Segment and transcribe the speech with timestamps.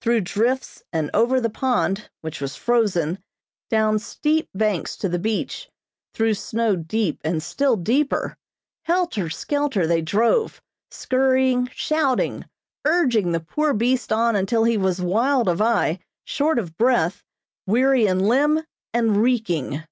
[0.00, 3.18] Through drifts and over the pond, which was frozen,
[3.68, 5.68] down steep banks to the beach,
[6.14, 8.38] through snow deep and still deeper,
[8.84, 12.46] helter skelter they drove, skurrying, shouting,
[12.86, 17.22] urging the poor beast on until he was wild of eye, short of breath,
[17.66, 18.62] weary in limb,
[18.94, 19.84] and reeking.